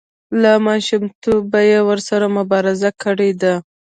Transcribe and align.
له 0.41 0.51
ماشومتوبه 0.67 1.59
یې 1.71 1.79
ورسره 1.89 2.25
مبارزه 2.37 2.89
کړې 3.03 3.31
ده. 3.41 3.53